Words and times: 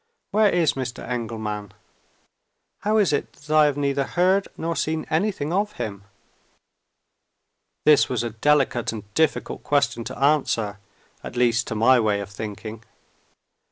Where 0.31 0.49
is 0.49 0.73
Mr. 0.73 1.07
Engelman? 1.07 1.73
How 2.79 2.97
is 2.97 3.13
it 3.13 3.33
that 3.33 3.55
I 3.55 3.65
have 3.67 3.77
neither 3.77 4.03
heard 4.03 4.47
nor 4.57 4.75
seen 4.75 5.05
anything 5.11 5.53
of 5.53 5.73
him?" 5.73 6.05
This 7.85 8.09
was 8.09 8.23
a 8.23 8.31
delicate 8.31 8.91
and 8.91 9.13
difficult 9.13 9.61
question 9.61 10.03
to 10.05 10.17
answer 10.17 10.79
at 11.23 11.35
least, 11.35 11.67
to 11.67 11.75
my 11.75 11.99
way 11.99 12.19
of 12.19 12.31
thinking. 12.31 12.83